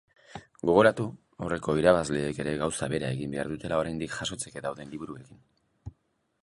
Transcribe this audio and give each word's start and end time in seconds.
Gogoratu 0.69 1.03
aurreko 1.47 1.75
irabazleek 1.81 2.39
ere 2.45 2.55
gauza 2.63 2.91
bera 2.95 3.13
egin 3.17 3.37
behar 3.37 3.53
dutela 3.55 3.79
oraindik 3.83 4.15
jasotzeke 4.19 4.67
dauden 4.69 4.95
liburuekin. 4.95 5.45